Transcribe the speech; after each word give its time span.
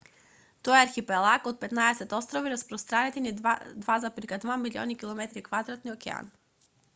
тоа 0.67 0.77
е 0.77 0.83
архипелаг 0.85 1.49
од 1.51 1.59
15 1.65 2.15
острови 2.19 2.53
распространети 2.53 3.23
низ 3.27 3.37
2,2 3.43 4.57
милиони 4.65 4.99
km2 5.05 5.95
океан 5.97 6.35